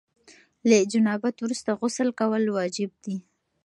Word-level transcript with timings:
له 0.69 0.77
جنابت 0.91 1.35
وروسته 1.39 1.71
غسل 1.79 2.09
کول 2.19 2.43
واجب 2.57 2.91
دي. 3.03 3.15